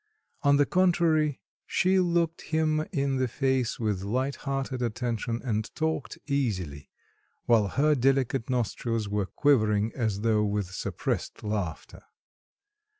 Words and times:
On 0.41 0.57
the 0.57 0.65
contrary, 0.65 1.41
she 1.67 1.99
looked 1.99 2.41
him 2.49 2.79
in 2.91 3.17
the 3.17 3.27
face 3.27 3.79
with 3.79 4.01
light 4.01 4.35
hearted 4.37 4.81
attention 4.81 5.41
and 5.43 5.69
talked 5.75 6.17
easily, 6.25 6.89
while 7.45 7.67
her 7.67 7.93
delicate 7.93 8.49
nostrils 8.49 9.07
were 9.07 9.27
quivering 9.27 9.91
as 9.93 10.21
though 10.21 10.43
with 10.43 10.71
suppressed 10.71 11.43
laughter. 11.43 12.01